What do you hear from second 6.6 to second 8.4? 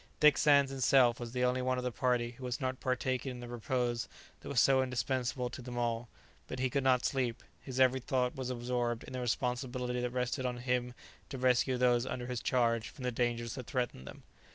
could not sleep; his every thought